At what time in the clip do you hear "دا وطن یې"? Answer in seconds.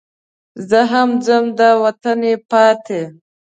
1.59-2.35